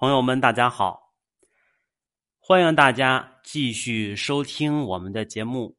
[0.00, 1.12] 朋友们，大家好！
[2.38, 5.76] 欢迎大家继续收听我们的节目。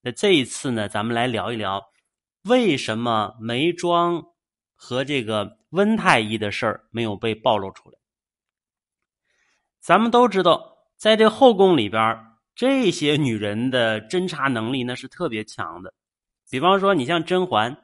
[0.00, 1.92] 那这一次呢，咱们来聊一聊
[2.44, 4.24] 为什么眉庄
[4.74, 7.98] 和这个温太医的事儿没有被暴露出来。
[9.78, 12.16] 咱们都知道，在这后宫里边，
[12.54, 15.92] 这些女人的侦查能力那是特别强的。
[16.48, 17.76] 比方说，你像甄嬛，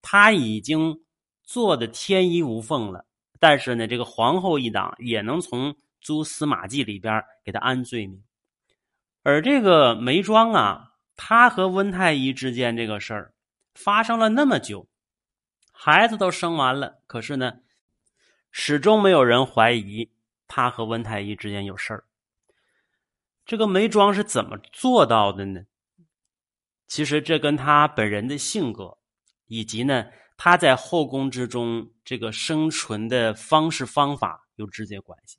[0.00, 1.02] 她已经
[1.42, 3.04] 做的天衣无缝了。
[3.46, 8.24] 但是呢，这个皇后一党也能从蛛丝马迹里边给他安罪名，
[9.22, 13.34] 而这个梅庄啊，他和温太医之间这个事儿
[13.74, 14.88] 发生了那么久，
[15.72, 17.56] 孩子都生完了，可是呢，
[18.50, 20.10] 始终没有人怀疑
[20.48, 22.04] 他和温太医之间有事儿。
[23.44, 25.66] 这个梅庄是怎么做到的呢？
[26.86, 28.96] 其实这跟他本人的性格，
[29.48, 30.06] 以及呢。
[30.36, 35.38] 他在后宫之中这个生存的方式方法有直接关系。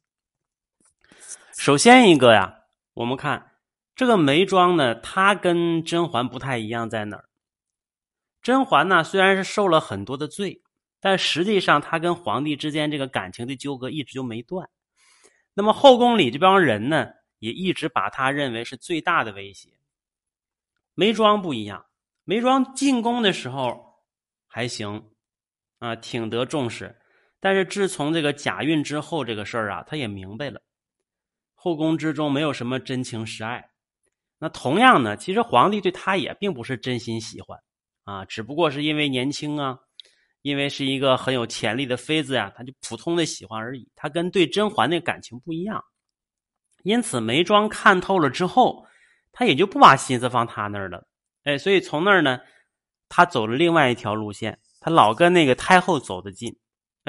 [1.57, 2.63] 首先一个呀，
[2.93, 3.51] 我们看
[3.95, 7.25] 这个眉庄呢，她跟甄嬛不太一样，在哪儿？
[8.41, 10.61] 甄嬛呢，虽然是受了很多的罪，
[10.99, 14.69] 但实际上她跟皇帝之间这个感情的纠葛一直就没断。
[15.53, 19.69] 那么后宫里这帮人呢，也一直把她认为是最大的威胁。
[20.93, 21.85] 眉庄不一样，
[22.23, 23.94] 眉庄进宫的时候。
[24.55, 25.03] 还行，
[25.79, 26.97] 啊，挺得重视。
[27.41, 30.61] 但是自从这个假孕之后，这个事儿啊，他也明白了，
[31.55, 33.69] 后宫之中没有什么真情实爱。
[34.39, 37.59] 那同样呢，其实皇帝对他也并不是真心喜欢，
[38.05, 39.77] 啊，只不过是因为年轻啊，
[40.41, 43.85] 因为是一个很有潜力的妃子呀，他就普通的喜欢而已。
[43.93, 45.83] 他跟对甄嬛那感情不一样，
[46.83, 48.87] 因此眉庄看透了之后，
[49.33, 51.05] 他也就不把心思放他那儿了。
[51.43, 52.39] 哎，所以从那儿呢。
[53.09, 56.57] 他走了另外一条路线，他老跟那个太后走得近，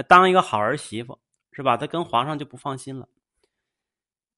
[0.08, 1.20] 当一个好儿媳妇
[1.52, 1.76] 是吧？
[1.76, 3.08] 他跟皇上就不放心了。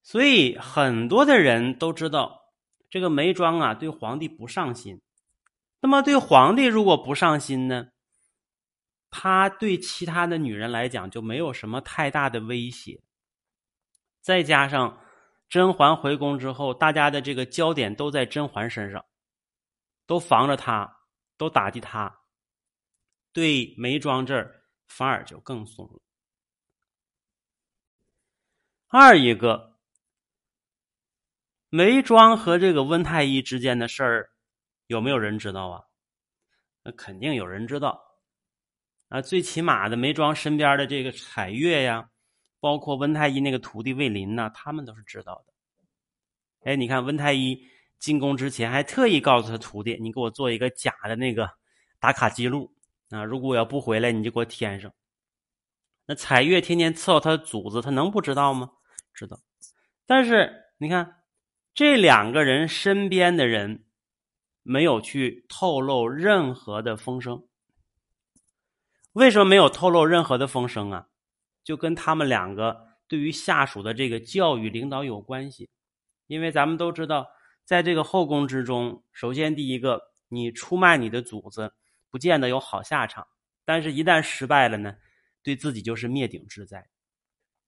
[0.01, 2.53] 所以很多的人都知道，
[2.89, 5.01] 这个眉庄啊对皇帝不上心。
[5.81, 7.89] 那么对皇帝如果不上心呢，
[9.09, 13.01] 他对其他的女人来讲就没有什么太大的威胁。
[14.21, 14.99] 再加上
[15.49, 19.05] 甄嬛回宫之后，大家的这个焦点都在甄嬛身上，
[20.05, 20.98] 都防着她。
[21.39, 22.19] 都打击他，
[23.31, 26.01] 对梅庄这儿反而就更松了。
[28.89, 29.79] 二一个，
[31.69, 34.31] 梅庄和这个温太医之间的事儿，
[34.87, 35.85] 有没有人知道啊？
[36.83, 38.03] 那肯定有人知道
[39.07, 39.21] 啊。
[39.21, 42.09] 最起码的，梅庄身边的这个彩月呀，
[42.59, 45.53] 包括温太医那个徒弟魏林呐，他们都是知道的。
[46.69, 47.65] 哎，你看温太医。
[47.99, 51.49] 进宫之前还特意告诉他徒弟：“你给我做一个假的那个
[51.99, 52.73] 打卡记录
[53.09, 53.25] 啊！
[53.25, 54.93] 如果我要不回来，你就给我添上。”
[56.07, 58.71] 那彩月天天伺候他的主子，他能不知道吗？
[59.13, 59.41] 知道。
[60.05, 61.23] 但是你看，
[61.73, 63.83] 这两个人身边的人
[64.63, 67.45] 没有去透露任何的风声。
[69.11, 71.09] 为什么没有透露任何的风声啊？
[71.65, 75.69] 就跟他们两个对于下属的这个教育领导有关系。
[76.27, 77.27] 因为咱们都知道。
[77.69, 81.71] 在这个后宫之中，首先第一个，你出卖你的主子，
[82.09, 83.23] 不见得有好下场；
[83.63, 84.95] 但是，一旦失败了呢，
[85.43, 86.83] 对自己就是灭顶之灾。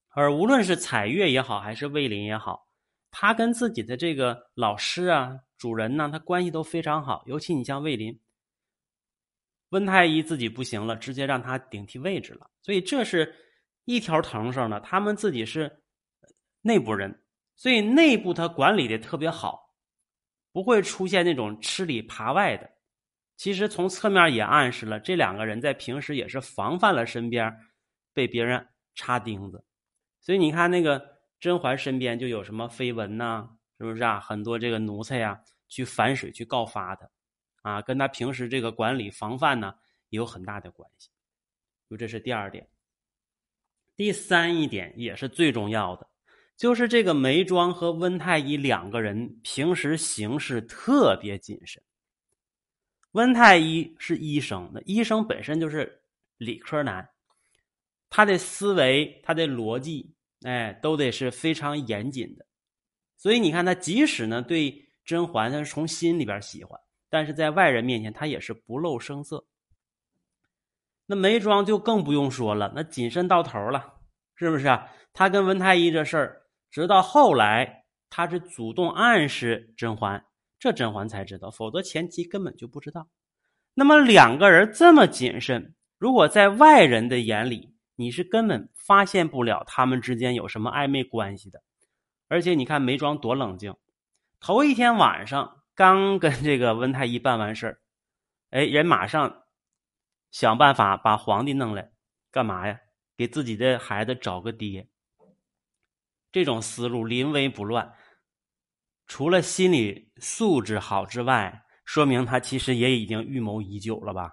[0.10, 2.68] 而无论是彩月也好，还是魏林也好，
[3.12, 7.24] 他跟自己的这个老师啊、主人呢，他关系都非常好。
[7.28, 8.20] 尤其你像魏林，
[9.70, 12.50] 温太医自己不行了，直接让他顶替位置了。
[12.64, 13.36] 所以这是
[13.86, 15.84] 一条藤上的，他们自己是
[16.62, 17.22] 内部人，
[17.56, 19.68] 所以内部他管理的特别好。
[20.52, 22.70] 不会出现那种吃里扒外的，
[23.38, 27.52] 其实从侧面也暗示了这两个人在平时也是防范了身边
[28.14, 29.64] 被别人插钉子，
[30.20, 34.20] 所以你看那个甄嬛身边就有什么绯闻呐，是不是啊？
[34.20, 37.10] 很多这个奴才呀去反水去告发他，
[37.62, 39.74] 啊，跟他平时这个管理防范呢
[40.10, 41.10] 也有很大的关系。
[41.90, 42.68] 就这是第二点，
[43.96, 46.11] 第三一点也是最重要的。
[46.62, 51.82] 就是这个眉庄和温太医两个人平时行事特别谨慎。
[53.14, 56.04] 温太医是医生，那医生本身就是
[56.38, 57.10] 理科男，
[58.12, 60.14] 他的思维、他的逻辑，
[60.44, 62.46] 哎，都得是非常严谨的。
[63.18, 66.80] 所以你看，他即使呢对甄嬛，他是从心里边喜欢，
[67.10, 69.44] 但是在外人面前，他也是不露声色。
[71.08, 73.96] 那眉庄就更不用说了，那谨慎到头了，
[74.36, 74.88] 是不是啊？
[75.12, 76.38] 他跟温太医这事儿。
[76.72, 80.26] 直到后来，他是主动暗示甄嬛，
[80.58, 83.10] 这甄嬛才知道，否则前期根本就不知道。
[83.74, 91.62] 那么两个人这么谨慎，如果在外人的眼里，你是根本发现不了他们之间有什么暧昧关系的。
[92.28, 93.76] 而且你看梅庄多冷静，
[94.40, 97.82] 头一天晚上刚跟这个温太医办完事儿，
[98.50, 99.44] 哎，人马上
[100.32, 101.92] 想办法把皇帝弄来，
[102.32, 102.80] 干嘛呀？
[103.18, 104.88] 给自己的孩子找个爹。
[106.32, 107.94] 这种思路临危不乱，
[109.08, 114.32] 除了心理素质好之外，说明他其实也已经预谋已久了吧？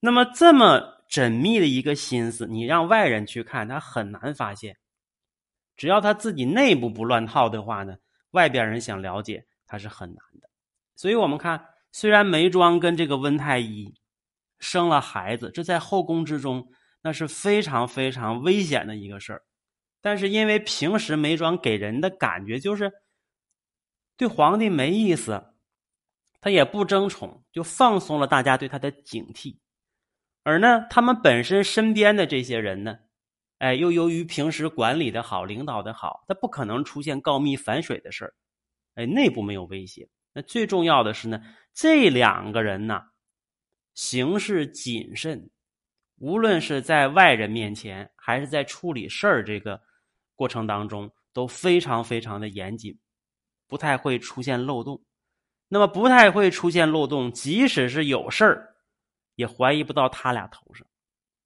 [0.00, 4.76] 那么这么缜密的一个心思，你让外人去看，他很难发现。
[5.76, 7.96] 只要他自己内部不乱套的话呢，
[8.32, 10.50] 外边人想了解他是很难的。
[10.96, 13.94] 所以我们看，虽然梅庄跟这个温太医
[14.58, 16.68] 生了孩子，这在后宫之中
[17.02, 19.42] 那是非常非常危险的一个事儿。
[20.00, 22.92] 但是因为平时梅庄给人的感觉就是
[24.16, 25.54] 对皇帝没意思，
[26.40, 29.58] 他也不争宠，就放松了大家对他的警惕。
[30.44, 32.98] 而呢，他们本身身边的这些人呢，
[33.58, 38.34] 哎，又由于平时管理的好、领导的好，他不可能出现告密反水的事儿，
[38.94, 40.08] 哎，内部没有威胁。
[40.32, 41.42] 那最重要的是呢，
[41.74, 43.02] 这两个人呢，
[43.94, 45.50] 行事谨慎，
[46.18, 49.80] 无论是在外人面前，还是在处理事儿这个。
[50.34, 52.96] 过程当中都非常非常的严谨，
[53.66, 55.02] 不太会出现漏洞。
[55.66, 58.76] 那么不太会出现漏洞，即使是有事儿，
[59.34, 60.86] 也怀疑不到他俩头上。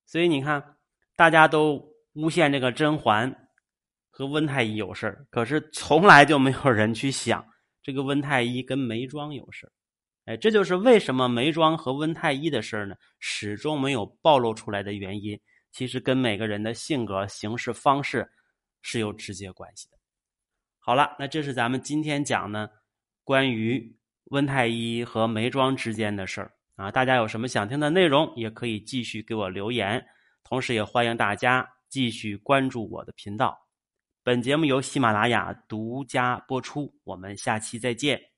[0.04, 0.76] 所以你看，
[1.16, 1.82] 大家都
[2.12, 3.34] 诬陷这个甄嬛
[4.10, 7.42] 和温太医有事儿，可是从来就没有人去想
[7.82, 9.72] 这个温太医跟梅庄有事儿。
[10.24, 15.40] 哎，这就是为什么梅庄和温太医的事儿呢，始终没有暴露出来的原因。
[15.70, 18.30] 其实跟每个人的性格、行事方式。
[18.84, 19.96] 是有直接关系的。
[20.80, 22.68] 好了，那这是咱们今天讲呢
[23.22, 23.96] 关于
[24.32, 26.90] 温太医和梅庄之间的事儿啊。
[26.90, 30.04] 大家有什么想听的内容，也可以继续给我留言。
[30.42, 33.56] 同时，也欢迎大家继续关注我的频道。
[34.24, 36.92] 本节目由喜马拉雅独家播出。
[37.04, 38.31] 我们下期再见。